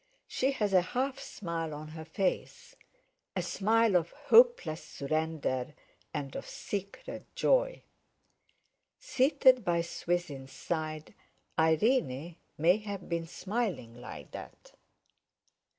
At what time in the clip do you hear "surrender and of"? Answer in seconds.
4.83-6.47